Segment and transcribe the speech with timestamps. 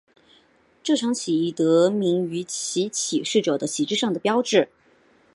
[0.81, 4.67] 这场起义得名于其起事者的旗帜上的标志。